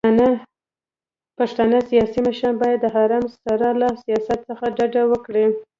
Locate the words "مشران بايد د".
2.27-2.85